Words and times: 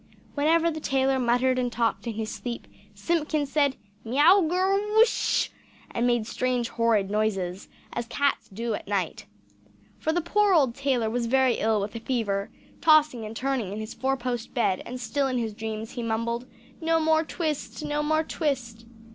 Whenever 0.33 0.71
the 0.71 0.79
tailor 0.79 1.19
muttered 1.19 1.59
and 1.59 1.71
talked 1.71 2.07
in 2.07 2.13
his 2.15 2.31
sleep, 2.31 2.65
Simpkin 2.95 3.45
said 3.45 3.75
"Miaw 4.03 4.41
ger 4.49 4.55
r 4.55 4.71
w 4.75 5.01
s 5.03 5.03
s 5.03 5.09
ch!" 5.11 5.51
and 5.91 6.07
made 6.07 6.25
strange 6.25 6.69
horrid 6.69 7.11
noises, 7.11 7.67
as 7.93 8.07
cats 8.07 8.49
do 8.49 8.73
at 8.73 8.87
night. 8.87 9.27
For 9.99 10.11
the 10.11 10.19
poor 10.19 10.55
old 10.55 10.73
tailor 10.73 11.11
was 11.11 11.27
very 11.27 11.59
ill 11.59 11.79
with 11.79 11.93
a 11.95 11.99
fever, 11.99 12.49
tossing 12.81 13.25
and 13.25 13.35
turning 13.35 13.71
in 13.71 13.79
his 13.79 13.93
four 13.93 14.17
post 14.17 14.55
bed; 14.55 14.81
and 14.87 14.99
still 14.99 15.27
in 15.27 15.37
his 15.37 15.53
dreams 15.53 15.91
he 15.91 16.01
mumbled 16.01 16.47
"No 16.81 16.99
more 16.99 17.23
twist! 17.23 17.85
no 17.85 18.01
more 18.01 18.23
twist!" 18.23 18.85